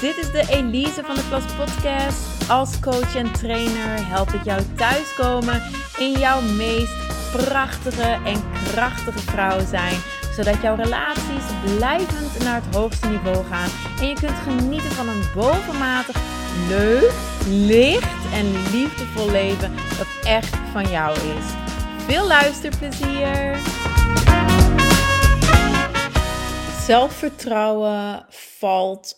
[0.00, 2.50] dit is de Elise van de Klas Podcast.
[2.50, 5.62] Als coach en trainer help ik jou thuiskomen
[5.98, 6.92] in jouw meest
[7.32, 9.94] prachtige en krachtige vrouw zijn.
[10.36, 11.44] Zodat jouw relaties
[11.76, 13.68] blijvend naar het hoogste niveau gaan.
[14.00, 16.16] En je kunt genieten van een bovenmatig
[16.68, 17.12] leuk,
[17.48, 21.44] licht en liefdevol leven dat echt van jou is.
[22.06, 23.56] Veel luisterplezier!
[26.86, 28.26] Zelfvertrouwen
[28.58, 29.17] valt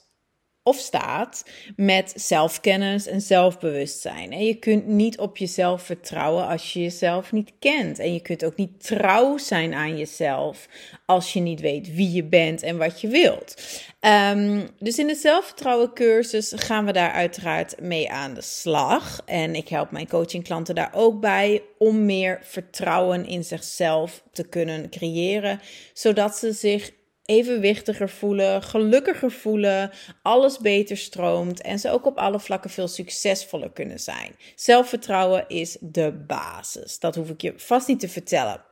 [0.63, 1.45] of staat
[1.77, 4.33] met zelfkennis en zelfbewustzijn.
[4.33, 7.99] En je kunt niet op jezelf vertrouwen als je jezelf niet kent.
[7.99, 10.69] En je kunt ook niet trouw zijn aan jezelf
[11.07, 13.63] als je niet weet wie je bent en wat je wilt.
[14.01, 19.23] Um, dus in de zelfvertrouwen cursus gaan we daar uiteraard mee aan de slag.
[19.25, 24.91] En ik help mijn coachingklanten daar ook bij om meer vertrouwen in zichzelf te kunnen
[24.91, 25.61] creëren,
[25.93, 26.91] zodat ze zich
[27.31, 29.91] evenwichtiger voelen, gelukkiger voelen,
[30.23, 34.37] alles beter stroomt en ze ook op alle vlakken veel succesvoller kunnen zijn.
[34.55, 36.99] Zelfvertrouwen is de basis.
[36.99, 38.65] Dat hoef ik je vast niet te vertellen.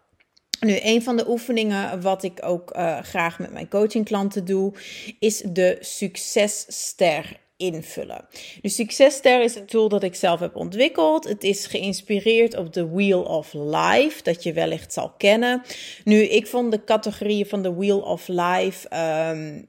[0.61, 4.73] Nu, een van de oefeningen wat ik ook uh, graag met mijn coachingklanten doe,
[5.19, 8.27] is de successter invullen.
[8.61, 11.29] De Successter is een tool dat ik zelf heb ontwikkeld.
[11.29, 15.63] Het is geïnspireerd op de Wheel of Life, dat je wellicht zal kennen.
[16.05, 18.97] Nu, ik vond de categorieën van de Wheel of Life
[19.31, 19.69] um,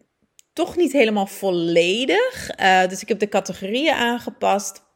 [0.53, 2.49] toch niet helemaal volledig.
[2.59, 4.87] Uh, dus ik heb de categorieën aangepast.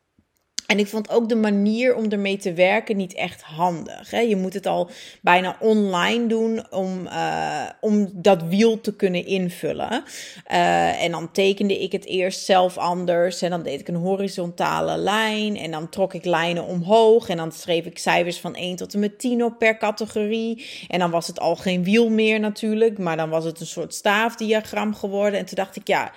[0.67, 4.11] En ik vond ook de manier om ermee te werken niet echt handig.
[4.11, 4.19] Hè?
[4.19, 4.89] Je moet het al
[5.21, 10.03] bijna online doen om, uh, om dat wiel te kunnen invullen.
[10.51, 13.41] Uh, en dan tekende ik het eerst zelf anders.
[13.41, 15.57] En dan deed ik een horizontale lijn.
[15.57, 17.29] En dan trok ik lijnen omhoog.
[17.29, 20.65] En dan schreef ik cijfers van 1 tot en met 10 op per categorie.
[20.87, 22.97] En dan was het al geen wiel meer natuurlijk.
[22.97, 25.39] Maar dan was het een soort staafdiagram geworden.
[25.39, 26.11] En toen dacht ik, ja,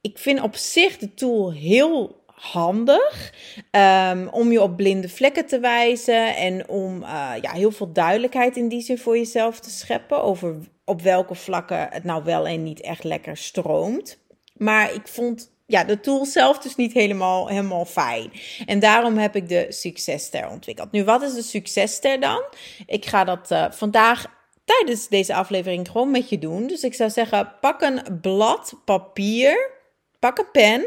[0.00, 3.32] ik vind op zich de tool heel handig
[3.70, 8.56] um, om je op blinde vlekken te wijzen en om uh, ja, heel veel duidelijkheid
[8.56, 12.62] in die zin voor jezelf te scheppen over op welke vlakken het nou wel en
[12.62, 14.18] niet echt lekker stroomt.
[14.56, 18.32] Maar ik vond ja, de tool zelf dus niet helemaal, helemaal fijn.
[18.66, 20.92] En daarom heb ik de Successter ontwikkeld.
[20.92, 22.42] Nu, wat is de Successter dan?
[22.86, 24.26] Ik ga dat uh, vandaag
[24.64, 26.66] tijdens deze aflevering gewoon met je doen.
[26.66, 29.70] Dus ik zou zeggen, pak een blad papier,
[30.18, 30.86] pak een pen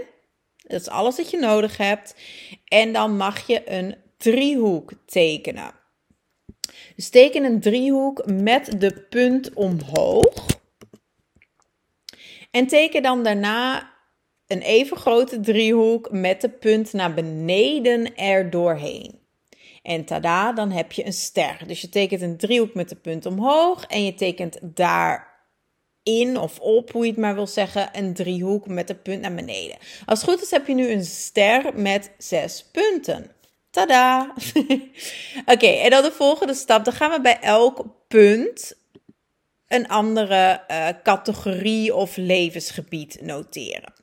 [0.72, 2.16] dat is alles wat je nodig hebt.
[2.66, 5.72] En dan mag je een driehoek tekenen.
[6.96, 10.46] Dus teken een driehoek met de punt omhoog.
[12.52, 13.92] En teken dan daarna
[14.48, 19.20] een even grote driehoek met de punt naar beneden er doorheen.
[19.82, 21.68] En tada, dan heb je een ster.
[21.68, 25.31] Dus je tekent een driehoek met de punt omhoog en je tekent daar
[26.04, 29.34] in of op, hoe je het maar wil zeggen, een driehoek met een punt naar
[29.34, 29.78] beneden.
[30.06, 33.32] Als het goed is, heb je nu een ster met zes punten.
[33.70, 34.34] Tada!
[35.54, 36.86] Oké, en dan de volgende stap.
[36.86, 38.74] Dan gaan we bij elk punt
[39.68, 43.94] een andere uh, categorie of levensgebied noteren.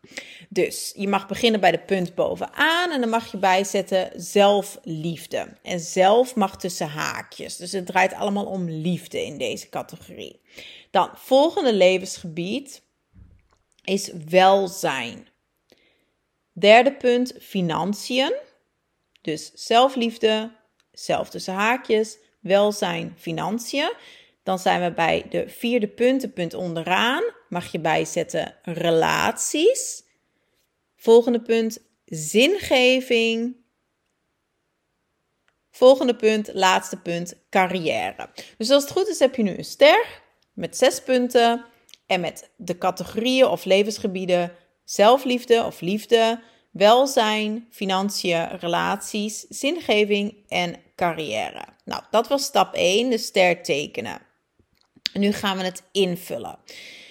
[0.49, 5.47] Dus je mag beginnen bij de punt bovenaan en dan mag je bijzetten zelfliefde.
[5.63, 7.57] En zelf mag tussen haakjes.
[7.57, 10.41] Dus het draait allemaal om liefde in deze categorie.
[10.91, 12.83] Dan, volgende levensgebied
[13.85, 15.29] is welzijn.
[16.53, 18.35] Derde punt, financiën.
[19.23, 20.51] Dus zelfliefde,
[20.93, 23.93] zelf tussen haakjes, welzijn, financiën.
[24.43, 27.23] Dan zijn we bij de vierde punt, punt onderaan.
[27.49, 30.07] Mag je bijzetten relaties.
[31.01, 33.57] Volgende punt, zingeving.
[35.71, 38.31] Volgende punt, laatste punt, carrière.
[38.57, 40.21] Dus als het goed is, heb je nu een ster
[40.53, 41.65] met zes punten
[42.07, 44.53] en met de categorieën of levensgebieden
[44.85, 51.65] zelfliefde of liefde, welzijn, financiën, relaties, zingeving en carrière.
[51.85, 54.21] Nou, dat was stap 1, de ster tekenen.
[55.13, 56.59] nu gaan we het invullen.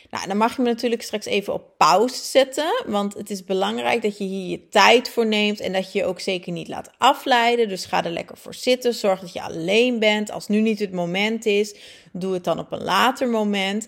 [0.09, 2.83] Nou, dan mag je me natuurlijk straks even op pauze zetten.
[2.85, 5.59] Want het is belangrijk dat je hier je tijd voor neemt.
[5.59, 7.69] En dat je je ook zeker niet laat afleiden.
[7.69, 8.93] Dus ga er lekker voor zitten.
[8.93, 10.31] Zorg dat je alleen bent.
[10.31, 11.75] Als nu niet het moment is,
[12.11, 13.87] doe het dan op een later moment.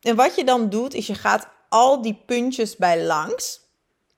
[0.00, 3.60] En wat je dan doet, is je gaat al die puntjes bij langs.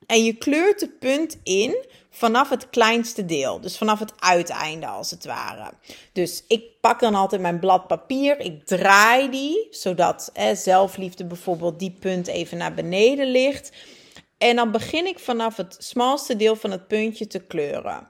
[0.06, 3.60] En je kleurt de punt in vanaf het kleinste deel.
[3.60, 5.70] Dus vanaf het uiteinde als het ware.
[6.12, 8.40] Dus ik pak dan altijd mijn blad papier.
[8.40, 13.72] Ik draai die, zodat zelfliefde bijvoorbeeld die punt even naar beneden ligt.
[14.38, 18.08] En dan begin ik vanaf het smalste deel van het puntje te kleuren.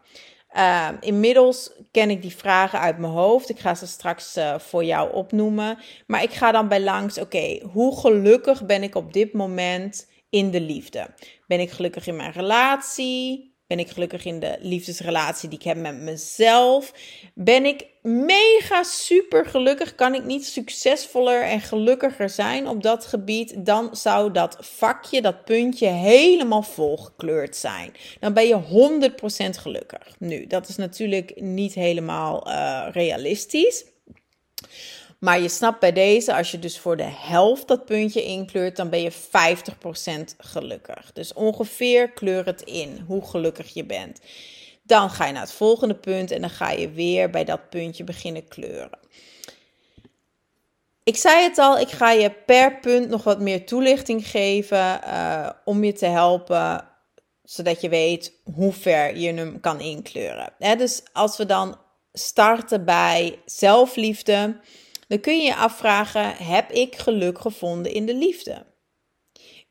[0.57, 3.49] Uh, inmiddels ken ik die vragen uit mijn hoofd.
[3.49, 5.79] Ik ga ze straks uh, voor jou opnoemen.
[6.07, 10.51] Maar ik ga dan bij langs, oké, hoe gelukkig ben ik op dit moment in
[10.51, 11.07] de liefde?
[11.47, 13.50] Ben ik gelukkig in mijn relatie?
[13.71, 16.93] Ben ik gelukkig in de liefdesrelatie die ik heb met mezelf?
[17.35, 19.95] Ben ik mega super gelukkig?
[19.95, 23.67] Kan ik niet succesvoller en gelukkiger zijn op dat gebied?
[23.67, 27.93] Dan zou dat vakje, dat puntje, helemaal volgekleurd zijn.
[28.21, 29.11] Dan ben je
[29.57, 30.15] 100% gelukkig.
[30.19, 33.85] Nu, dat is natuurlijk niet helemaal uh, realistisch.
[35.21, 38.91] Maar je snapt bij deze, als je dus voor de helft dat puntje inkleurt, dan
[38.91, 39.17] ben je 50%
[40.39, 41.13] gelukkig.
[41.13, 44.21] Dus ongeveer kleur het in hoe gelukkig je bent.
[44.83, 48.05] Dan ga je naar het volgende punt en dan ga je weer bij dat puntje
[48.05, 48.99] beginnen kleuren.
[51.03, 55.51] Ik zei het al, ik ga je per punt nog wat meer toelichting geven uh,
[55.65, 56.85] om je te helpen,
[57.45, 60.53] zodat je weet hoe ver je hem kan inkleuren.
[60.59, 61.79] dus als we dan
[62.13, 64.57] starten bij zelfliefde,
[65.11, 68.67] dan kun je je afvragen: heb ik geluk gevonden in de liefde?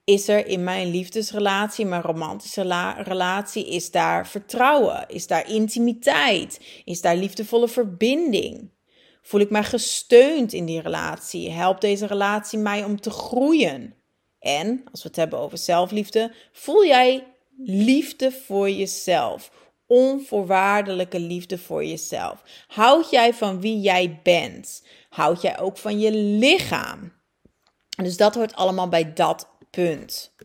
[0.03, 5.05] Is er in mijn liefdesrelatie, mijn romantische relatie, is daar vertrouwen?
[5.07, 6.59] Is daar intimiteit?
[6.83, 8.71] Is daar liefdevolle verbinding?
[9.21, 11.51] Voel ik mij gesteund in die relatie?
[11.51, 13.95] Helpt deze relatie mij om te groeien?
[14.39, 17.27] En als we het hebben over zelfliefde, voel jij
[17.65, 19.51] liefde voor jezelf?
[19.87, 22.43] Onvoorwaardelijke liefde voor jezelf.
[22.67, 24.83] Houd jij van wie jij bent?
[25.09, 27.13] Houd jij ook van je lichaam?
[28.03, 30.35] Dus dat hoort allemaal bij dat punt.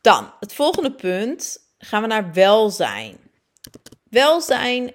[0.00, 3.18] Dan, het volgende punt, gaan we naar welzijn.
[4.10, 4.92] Welzijn,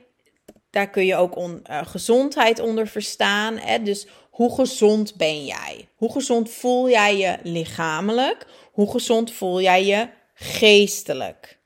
[0.70, 3.58] daar kun je ook uh, gezondheid onder verstaan.
[3.58, 3.84] Hè?
[3.84, 5.88] Dus hoe gezond ben jij?
[5.96, 8.46] Hoe gezond voel jij je lichamelijk?
[8.72, 11.59] Hoe gezond voel jij je geestelijk?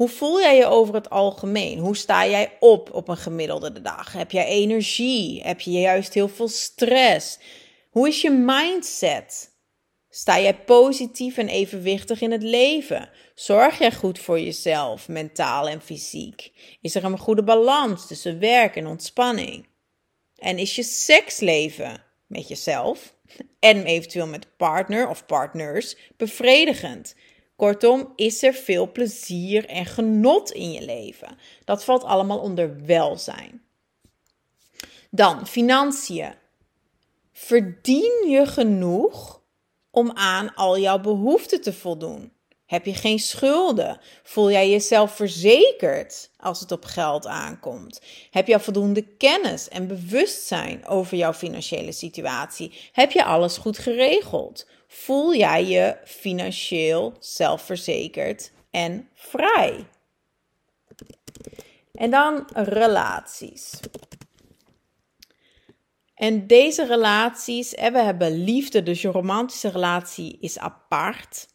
[0.00, 1.78] Hoe voel jij je over het algemeen?
[1.78, 4.12] Hoe sta jij op op een gemiddelde dag?
[4.12, 5.42] Heb jij energie?
[5.42, 7.38] Heb je juist heel veel stress?
[7.90, 9.50] Hoe is je mindset?
[10.08, 13.10] Sta jij positief en evenwichtig in het leven?
[13.34, 16.52] Zorg jij goed voor jezelf, mentaal en fysiek?
[16.80, 19.66] Is er een goede balans tussen werk en ontspanning?
[20.36, 23.14] En is je seksleven met jezelf
[23.58, 27.14] en eventueel met partner of partners bevredigend?
[27.60, 31.38] Kortom, is er veel plezier en genot in je leven?
[31.64, 33.62] Dat valt allemaal onder welzijn.
[35.10, 36.34] Dan financiën.
[37.32, 39.42] Verdien je genoeg
[39.90, 42.32] om aan al jouw behoeften te voldoen?
[42.66, 44.00] Heb je geen schulden?
[44.22, 48.00] Voel jij jezelf verzekerd als het op geld aankomt?
[48.30, 52.90] Heb je voldoende kennis en bewustzijn over jouw financiële situatie?
[52.92, 54.66] Heb je alles goed geregeld?
[54.92, 59.86] Voel jij je financieel zelfverzekerd en vrij?
[61.92, 63.80] En dan relaties.
[66.14, 71.48] En deze relaties, we hebben liefde, dus je romantische relatie is apart.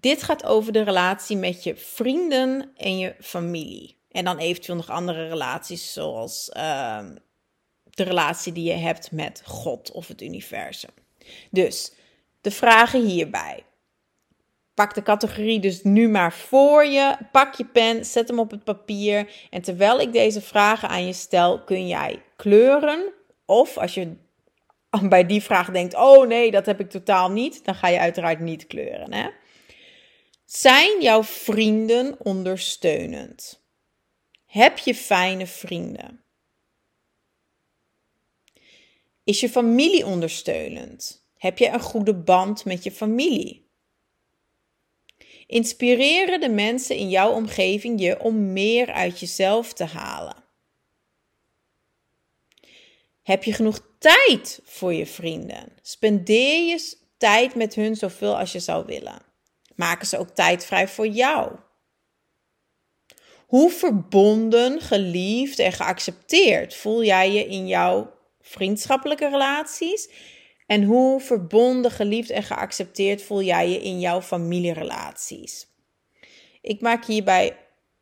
[0.00, 3.96] Dit gaat over de relatie met je vrienden en je familie.
[4.10, 7.16] En dan eventueel nog andere relaties, zoals ehm,
[7.90, 10.90] de relatie die je hebt met God of het universum.
[11.50, 11.92] Dus
[12.48, 13.64] de vragen hierbij.
[14.74, 17.16] Pak de categorie dus nu maar voor je.
[17.32, 19.32] Pak je pen, zet hem op het papier.
[19.50, 23.12] En terwijl ik deze vragen aan je stel, kun jij kleuren.
[23.44, 24.16] Of als je
[25.08, 28.40] bij die vraag denkt: oh nee, dat heb ik totaal niet, dan ga je uiteraard
[28.40, 29.12] niet kleuren.
[29.12, 29.28] Hè?
[30.44, 33.62] Zijn jouw vrienden ondersteunend?
[34.46, 36.22] Heb je fijne vrienden?
[39.24, 41.27] Is je familie ondersteunend?
[41.38, 43.66] Heb je een goede band met je familie?
[45.46, 50.44] Inspireren de mensen in jouw omgeving je om meer uit jezelf te halen?
[53.22, 55.72] Heb je genoeg tijd voor je vrienden?
[55.82, 59.22] Spendeer je tijd met hun zoveel als je zou willen?
[59.74, 61.56] Maken ze ook tijd vrij voor jou?
[63.46, 70.08] Hoe verbonden, geliefd en geaccepteerd voel jij je in jouw vriendschappelijke relaties?
[70.68, 75.66] En hoe verbonden, geliefd en geaccepteerd voel jij je in jouw familierelaties?
[76.62, 77.56] Ik maak hierbij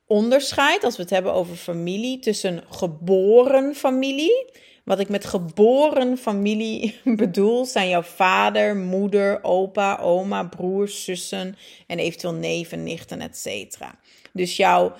[0.07, 4.51] onderscheid, als we het hebben over familie, tussen geboren familie.
[4.85, 11.57] Wat ik met geboren familie bedoel, zijn jouw vader, moeder, opa, oma, broers, zussen
[11.87, 13.79] en eventueel neven, nichten, etc.
[14.33, 14.93] Dus jouw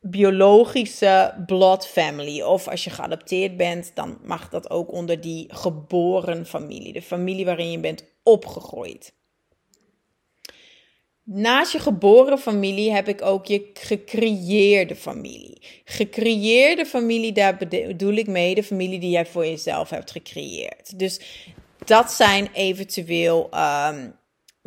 [0.00, 2.42] biologische blood family.
[2.42, 6.92] Of als je geadopteerd bent, dan mag dat ook onder die geboren familie.
[6.92, 9.16] De familie waarin je bent opgegroeid.
[11.30, 15.62] Naast je geboren familie heb ik ook je gecreëerde familie.
[15.84, 20.98] Gecreëerde familie, daar bedoel ik mee de familie die jij voor jezelf hebt gecreëerd.
[20.98, 21.20] Dus
[21.84, 24.17] dat zijn eventueel um,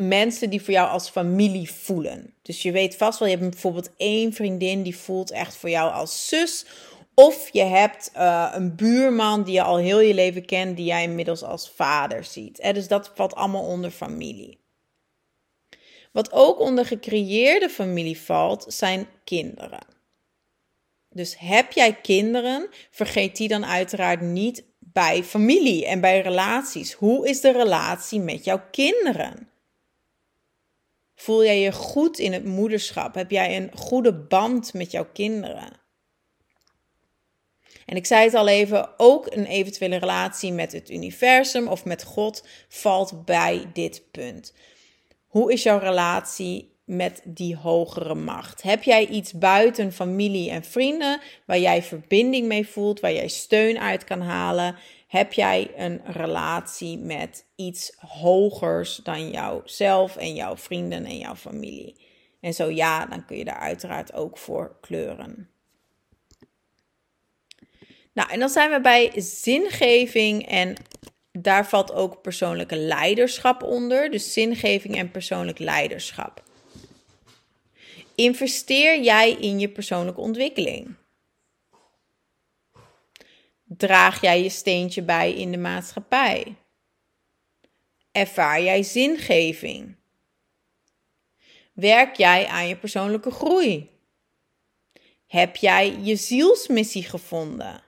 [0.01, 2.33] mensen die voor jou als familie voelen.
[2.41, 5.91] Dus je weet vast wel, je hebt bijvoorbeeld één vriendin die voelt echt voor jou
[5.93, 6.65] als zus.
[7.13, 11.03] Of je hebt uh, een buurman die je al heel je leven kent, die jij
[11.03, 12.73] inmiddels als vader ziet.
[12.73, 14.59] Dus dat valt allemaal onder familie.
[16.11, 19.85] Wat ook onder gecreëerde familie valt, zijn kinderen.
[21.09, 26.93] Dus heb jij kinderen, vergeet die dan uiteraard niet bij familie en bij relaties.
[26.93, 29.50] Hoe is de relatie met jouw kinderen?
[31.21, 33.15] Voel jij je goed in het moederschap?
[33.15, 35.79] Heb jij een goede band met jouw kinderen?
[37.85, 42.03] En ik zei het al even, ook een eventuele relatie met het universum of met
[42.03, 44.53] God valt bij dit punt.
[45.27, 48.61] Hoe is jouw relatie met die hogere macht?
[48.61, 53.79] Heb jij iets buiten familie en vrienden waar jij verbinding mee voelt, waar jij steun
[53.79, 54.75] uit kan halen?
[55.11, 61.95] Heb jij een relatie met iets hogers dan jouzelf en jouw vrienden en jouw familie?
[62.39, 65.49] En zo ja, dan kun je daar uiteraard ook voor kleuren.
[68.13, 70.75] Nou, en dan zijn we bij zingeving en
[71.31, 74.11] daar valt ook persoonlijke leiderschap onder.
[74.11, 76.43] Dus zingeving en persoonlijk leiderschap.
[78.15, 80.95] Investeer jij in je persoonlijke ontwikkeling?
[83.77, 86.55] Draag jij je steentje bij in de maatschappij?
[88.11, 89.95] Ervaar jij zingeving?
[91.73, 93.89] Werk jij aan je persoonlijke groei?
[95.27, 97.83] Heb jij je zielsmissie gevonden?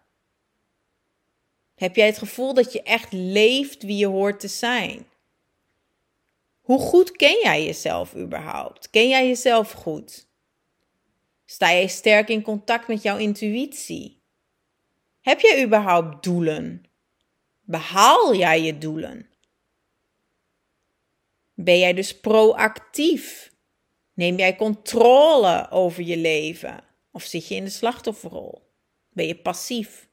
[1.76, 5.08] Heb jij het gevoel dat je echt leeft wie je hoort te zijn?
[6.62, 8.90] Hoe goed ken jij jezelf überhaupt?
[8.90, 10.28] Ken jij jezelf goed?
[11.46, 14.23] Sta jij sterk in contact met jouw intuïtie?
[15.24, 16.86] Heb jij überhaupt doelen?
[17.62, 19.30] Behaal jij je doelen?
[21.54, 23.54] Ben jij dus proactief?
[24.14, 26.84] Neem jij controle over je leven?
[27.12, 28.62] Of zit je in de slachtofferrol?
[29.10, 30.10] Ben je passief?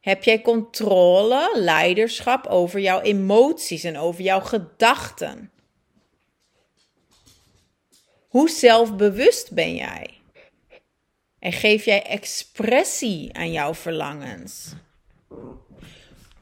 [0.00, 5.52] Heb jij controle, leiderschap over jouw emoties en over jouw gedachten?
[8.28, 10.15] Hoe zelfbewust ben jij?
[11.38, 14.72] En geef jij expressie aan jouw verlangens?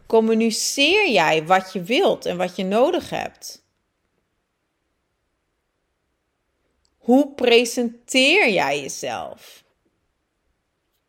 [0.07, 3.63] Communiceer jij wat je wilt en wat je nodig hebt?
[6.99, 9.65] Hoe presenteer jij jezelf?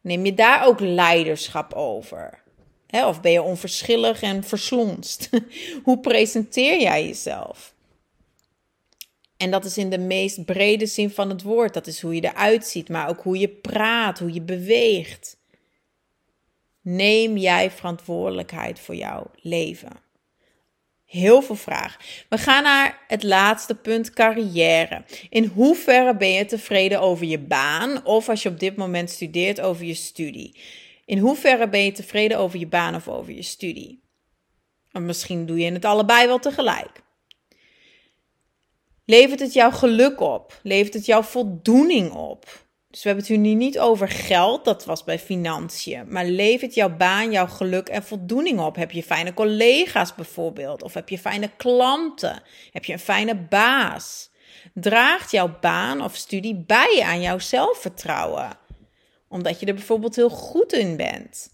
[0.02, 2.44] Neem je daar ook leiderschap over?
[3.04, 5.30] of ben je onverschillig en verslonst?
[5.84, 7.75] Hoe presenteer jij jezelf?
[9.38, 11.74] En dat is in de meest brede zin van het woord.
[11.74, 15.38] Dat is hoe je eruit ziet, maar ook hoe je praat, hoe je beweegt.
[16.82, 20.04] Neem jij verantwoordelijkheid voor jouw leven?
[21.06, 22.02] Heel veel vragen.
[22.30, 25.04] We gaan naar het laatste punt, carrière.
[25.30, 29.62] In hoeverre ben je tevreden over je baan of als je op dit moment studeert
[29.62, 30.60] over je studie?
[31.06, 34.04] In hoeverre ben je tevreden over je baan of over je studie?
[34.92, 37.04] Misschien doe je het allebei wel tegelijk.
[39.06, 40.60] Levert het jou geluk op?
[40.64, 42.66] Levert het jou voldoening op?
[42.90, 46.06] Dus we hebben het nu niet over geld, dat was bij financiën.
[46.08, 48.76] Maar levert jouw baan jouw geluk en voldoening op?
[48.76, 50.84] Heb je fijne collega's bijvoorbeeld?
[50.84, 52.42] Of heb je fijne klanten?
[52.72, 54.30] Heb je een fijne baas?
[54.74, 58.58] Draagt jouw baan of studie bij aan jouw zelfvertrouwen?
[59.28, 61.50] Omdat je er bijvoorbeeld heel goed in bent.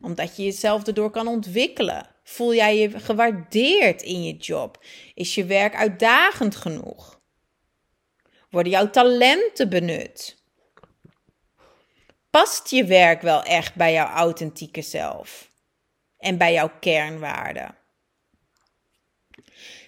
[0.00, 2.06] Omdat je jezelf erdoor kan ontwikkelen.
[2.28, 4.84] Voel jij je gewaardeerd in je job?
[5.14, 7.20] Is je werk uitdagend genoeg?
[8.50, 10.36] Worden jouw talenten benut?
[12.30, 15.50] Past je werk wel echt bij jouw authentieke zelf?
[16.18, 17.76] En bij jouw kernwaarden?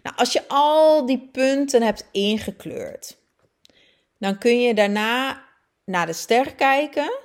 [0.03, 3.17] Nou, als je al die punten hebt ingekleurd,
[4.19, 5.45] dan kun je daarna
[5.85, 7.19] naar de ster kijken.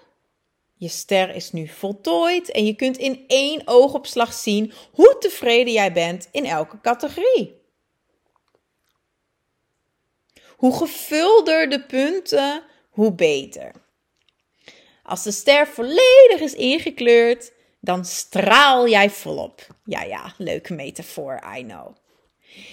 [0.78, 5.92] Je ster is nu voltooid en je kunt in één oogopslag zien hoe tevreden jij
[5.92, 7.62] bent in elke categorie.
[10.56, 13.72] Hoe gevulder de punten, hoe beter.
[15.04, 19.68] Als de ster volledig is ingekleurd, dan straal jij volop.
[19.86, 21.96] Ja, ja, leuke metafoor, I know.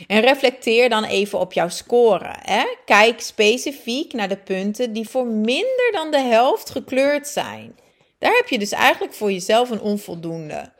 [0.06, 2.34] En reflecteer dan even op jouw score.
[2.38, 2.64] Hè?
[2.84, 7.78] Kijk specifiek naar de punten die voor minder dan de helft gekleurd zijn.
[8.22, 10.72] Daar heb je dus eigenlijk voor jezelf een onvoldoende.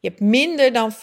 [0.00, 0.96] Je hebt minder dan 50%.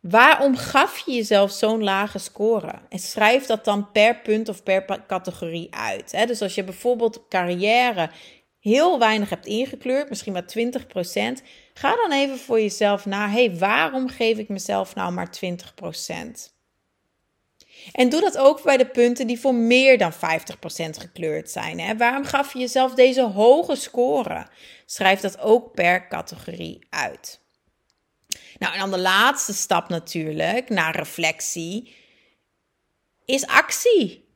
[0.00, 2.72] Waarom gaf je jezelf zo'n lage score?
[2.88, 6.12] En schrijf dat dan per punt of per categorie uit.
[6.12, 6.26] Hè?
[6.26, 8.10] Dus als je bijvoorbeeld carrière
[8.58, 11.42] heel weinig hebt ingekleurd, misschien maar 20%,
[11.74, 16.59] ga dan even voor jezelf na: hé, hey, waarom geef ik mezelf nou maar 20%?
[17.92, 20.16] En doe dat ook bij de punten die voor meer dan 50%
[20.98, 21.80] gekleurd zijn.
[21.80, 21.96] Hè?
[21.96, 24.46] Waarom gaf je jezelf deze hoge score?
[24.86, 27.40] Schrijf dat ook per categorie uit.
[28.58, 31.94] Nou, en dan de laatste stap natuurlijk, naar reflectie,
[33.24, 34.28] is actie.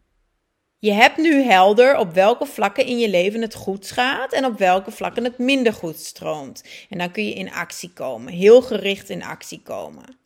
[0.78, 4.58] Je hebt nu helder op welke vlakken in je leven het goed gaat en op
[4.58, 6.64] welke vlakken het minder goed stroomt.
[6.88, 10.18] En dan kun je in actie komen, heel gericht in actie komen.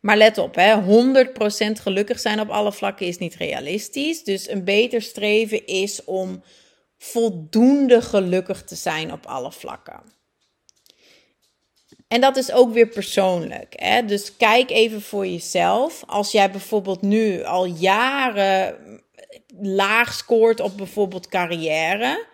[0.00, 4.24] Maar let op, hè, 100% gelukkig zijn op alle vlakken is niet realistisch.
[4.24, 6.42] Dus een beter streven is om
[6.98, 10.02] voldoende gelukkig te zijn op alle vlakken.
[12.08, 13.74] En dat is ook weer persoonlijk.
[13.76, 14.04] Hè?
[14.04, 16.02] Dus kijk even voor jezelf.
[16.06, 18.76] Als jij bijvoorbeeld nu al jaren
[19.60, 22.26] laag scoort op bijvoorbeeld carrière.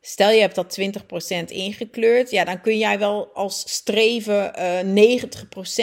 [0.00, 2.30] Stel je hebt dat 20% ingekleurd.
[2.30, 4.52] Ja, dan kun jij wel als streven
[4.94, 5.18] uh,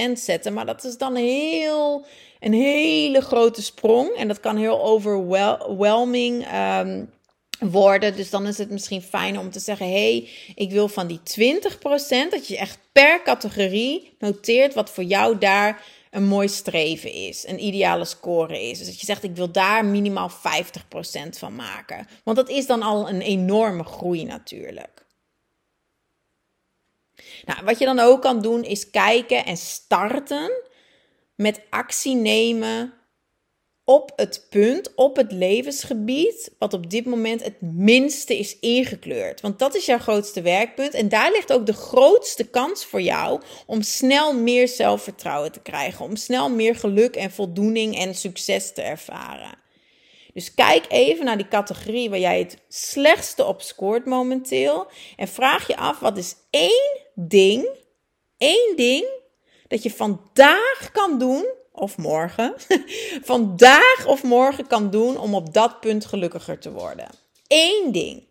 [0.09, 0.53] 90% zetten.
[0.53, 2.05] Maar dat is dan heel,
[2.39, 4.09] een hele grote sprong.
[4.09, 7.09] En dat kan heel overwhelming um,
[7.59, 8.15] worden.
[8.15, 11.23] Dus dan is het misschien fijn om te zeggen: hey, ik wil van die 20%,
[12.29, 15.83] dat je echt per categorie noteert wat voor jou daar
[16.17, 18.77] een mooi streven is, een ideale score is.
[18.77, 20.33] Dus dat je zegt: ik wil daar minimaal 50%
[21.29, 22.07] van maken.
[22.23, 25.05] Want dat is dan al een enorme groei natuurlijk.
[27.45, 30.51] Nou, wat je dan ook kan doen is kijken en starten
[31.35, 32.93] met actie nemen
[33.89, 39.41] op het punt, op het levensgebied, wat op dit moment het minste is ingekleurd.
[39.41, 40.93] Want dat is jouw grootste werkpunt.
[40.93, 46.05] En daar ligt ook de grootste kans voor jou om snel meer zelfvertrouwen te krijgen.
[46.05, 49.57] Om snel meer geluk en voldoening en succes te ervaren.
[50.33, 54.87] Dus kijk even naar die categorie waar jij het slechtste op scoort momenteel.
[55.15, 57.69] En vraag je af, wat is één ding,
[58.37, 59.05] één ding
[59.67, 62.53] dat je vandaag kan doen of morgen,
[63.33, 67.07] vandaag of morgen kan doen om op dat punt gelukkiger te worden.
[67.47, 68.25] Eén ding.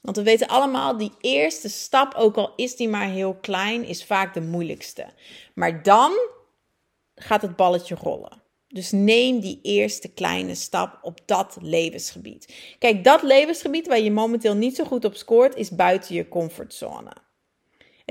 [0.00, 4.04] Want we weten allemaal, die eerste stap, ook al is die maar heel klein, is
[4.04, 5.06] vaak de moeilijkste.
[5.54, 6.12] Maar dan
[7.14, 8.42] gaat het balletje rollen.
[8.68, 12.54] Dus neem die eerste kleine stap op dat levensgebied.
[12.78, 17.12] Kijk, dat levensgebied waar je momenteel niet zo goed op scoort, is buiten je comfortzone.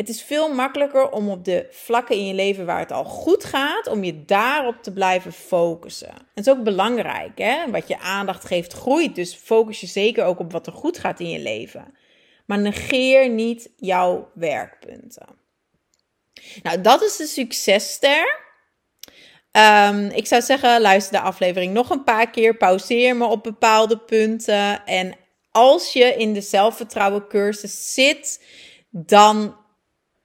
[0.01, 3.43] Het is veel makkelijker om op de vlakken in je leven waar het al goed
[3.43, 6.13] gaat, om je daarop te blijven focussen.
[6.33, 7.71] Het is ook belangrijk, hè?
[7.71, 9.15] Wat je aandacht geeft groeit.
[9.15, 11.93] Dus focus je zeker ook op wat er goed gaat in je leven.
[12.45, 15.27] Maar negeer niet jouw werkpunten.
[16.63, 18.39] Nou, dat is de successter.
[19.51, 22.57] Um, ik zou zeggen, luister de aflevering nog een paar keer.
[22.57, 24.85] Pauzeer me op bepaalde punten.
[24.85, 25.15] En
[25.51, 28.45] als je in de zelfvertrouwen cursus zit,
[28.89, 29.59] dan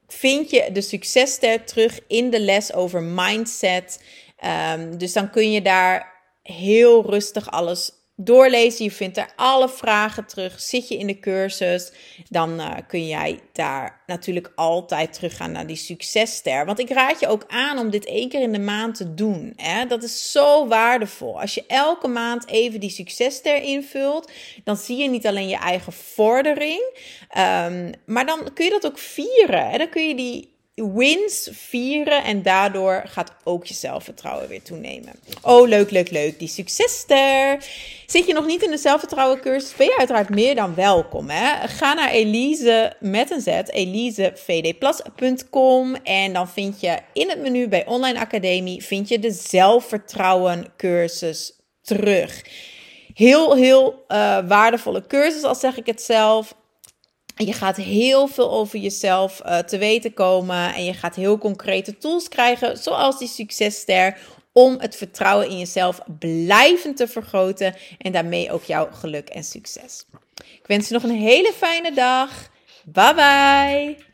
[0.07, 4.03] vind je de successter terug in de les over mindset.
[4.73, 8.85] Um, dus dan kun je daar heel rustig alles doorlezen.
[8.85, 10.61] Je vindt er alle vragen terug.
[10.61, 11.93] Zit je in de cursus,
[12.29, 16.67] dan uh, kun jij daar natuurlijk altijd teruggaan naar die successter.
[16.67, 19.53] Want ik raad je ook aan om dit één keer in de maand te doen.
[19.57, 19.87] Hè?
[19.87, 21.41] Dat is zo waardevol.
[21.41, 24.31] Als je elke maand even die successter invult,
[24.65, 26.83] dan zie je niet alleen je eigen vordering,
[27.39, 29.71] um, maar dan kun je dat ook vieren.
[29.71, 29.79] Hè?
[29.79, 35.13] Dan kun je die wins vieren en daardoor gaat ook je zelfvertrouwen weer toenemen.
[35.43, 36.39] Oh, leuk, leuk, leuk.
[36.39, 37.65] Die successter.
[38.07, 39.75] Zit je nog niet in de zelfvertrouwen cursus?
[39.75, 41.31] Ben je uiteraard meer dan welkom.
[41.31, 41.69] Hè?
[41.69, 47.87] Ga naar Elise met een Z, elisevdplus.com en dan vind je in het menu bij
[47.87, 52.45] Online Academie vind je de zelfvertrouwen cursus terug.
[53.15, 56.55] Heel, heel uh, waardevolle cursus, al zeg ik het zelf
[57.45, 61.99] je gaat heel veel over jezelf uh, te weten komen en je gaat heel concrete
[61.99, 64.19] tools krijgen, zoals die successter,
[64.53, 70.07] om het vertrouwen in jezelf blijvend te vergroten en daarmee ook jouw geluk en succes.
[70.37, 72.51] Ik wens je nog een hele fijne dag.
[72.85, 74.06] Bye bye.